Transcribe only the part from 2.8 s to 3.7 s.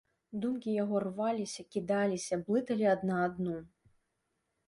адна адну.